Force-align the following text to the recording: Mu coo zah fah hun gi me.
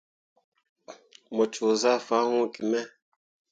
Mu 1.35 1.43
coo 1.53 1.71
zah 1.81 1.99
fah 2.07 2.25
hun 2.29 2.45
gi 2.53 2.61
me. 2.71 2.79